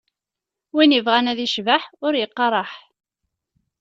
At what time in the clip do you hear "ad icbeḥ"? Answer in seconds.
1.31-1.83